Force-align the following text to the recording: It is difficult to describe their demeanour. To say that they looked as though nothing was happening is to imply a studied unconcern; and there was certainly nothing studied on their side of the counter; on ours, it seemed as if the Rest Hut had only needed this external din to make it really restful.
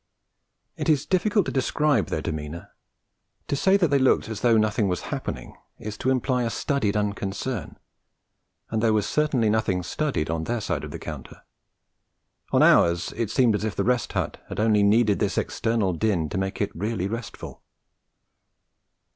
It 0.77 0.89
is 0.89 1.05
difficult 1.05 1.45
to 1.45 1.51
describe 1.51 2.07
their 2.07 2.23
demeanour. 2.23 2.71
To 3.49 3.55
say 3.55 3.77
that 3.77 3.89
they 3.89 3.99
looked 3.99 4.29
as 4.29 4.41
though 4.41 4.57
nothing 4.57 4.87
was 4.87 5.01
happening 5.13 5.55
is 5.77 5.95
to 5.99 6.09
imply 6.09 6.41
a 6.41 6.49
studied 6.49 6.97
unconcern; 6.97 7.77
and 8.71 8.81
there 8.81 8.93
was 8.93 9.05
certainly 9.05 9.47
nothing 9.47 9.83
studied 9.83 10.27
on 10.27 10.45
their 10.45 10.59
side 10.59 10.83
of 10.83 10.89
the 10.89 10.97
counter; 10.97 11.43
on 12.51 12.63
ours, 12.63 13.13
it 13.15 13.29
seemed 13.29 13.53
as 13.53 13.63
if 13.63 13.75
the 13.75 13.83
Rest 13.83 14.13
Hut 14.13 14.43
had 14.49 14.59
only 14.59 14.81
needed 14.81 15.19
this 15.19 15.37
external 15.37 15.93
din 15.93 16.29
to 16.29 16.37
make 16.39 16.61
it 16.61 16.71
really 16.75 17.07
restful. 17.07 17.61